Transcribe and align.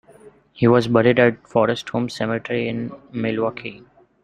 He 0.51 0.65
was 0.67 0.87
buried 0.87 1.19
at 1.19 1.47
Forest 1.47 1.89
Home 1.89 2.09
Cemetery 2.09 2.67
in 2.67 2.91
Milwaukee. 3.11 3.85